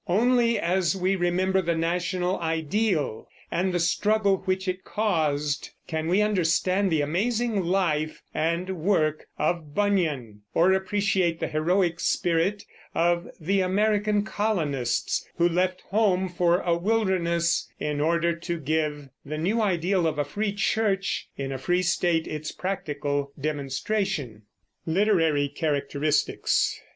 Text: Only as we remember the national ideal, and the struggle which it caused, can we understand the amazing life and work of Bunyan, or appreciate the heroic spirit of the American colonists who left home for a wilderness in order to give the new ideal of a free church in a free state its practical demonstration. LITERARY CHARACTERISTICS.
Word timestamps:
Only 0.07 0.57
as 0.57 0.95
we 0.95 1.15
remember 1.15 1.61
the 1.61 1.75
national 1.75 2.39
ideal, 2.39 3.27
and 3.51 3.71
the 3.71 3.79
struggle 3.79 4.37
which 4.45 4.67
it 4.67 4.83
caused, 4.83 5.69
can 5.85 6.07
we 6.07 6.23
understand 6.23 6.89
the 6.91 7.01
amazing 7.01 7.61
life 7.63 8.23
and 8.33 8.77
work 8.83 9.27
of 9.37 9.75
Bunyan, 9.75 10.41
or 10.55 10.73
appreciate 10.73 11.39
the 11.39 11.47
heroic 11.49 11.99
spirit 11.99 12.63
of 12.95 13.29
the 13.39 13.61
American 13.61 14.23
colonists 14.23 15.23
who 15.37 15.47
left 15.47 15.81
home 15.89 16.27
for 16.29 16.61
a 16.61 16.75
wilderness 16.75 17.69
in 17.79 18.01
order 18.01 18.35
to 18.35 18.59
give 18.59 19.07
the 19.23 19.37
new 19.37 19.61
ideal 19.61 20.07
of 20.07 20.17
a 20.17 20.25
free 20.25 20.53
church 20.53 21.27
in 21.37 21.51
a 21.51 21.59
free 21.59 21.83
state 21.83 22.25
its 22.25 22.51
practical 22.51 23.33
demonstration. 23.39 24.45
LITERARY 24.87 25.49
CHARACTERISTICS. 25.49 26.81